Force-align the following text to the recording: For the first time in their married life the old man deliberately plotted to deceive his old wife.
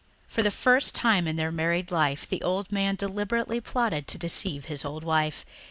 For 0.27 0.41
the 0.41 0.49
first 0.49 0.95
time 0.95 1.27
in 1.27 1.35
their 1.35 1.51
married 1.51 1.91
life 1.91 2.27
the 2.27 2.41
old 2.41 2.71
man 2.71 2.95
deliberately 2.95 3.61
plotted 3.61 4.07
to 4.07 4.17
deceive 4.17 4.65
his 4.65 4.83
old 4.83 5.03
wife. 5.03 5.45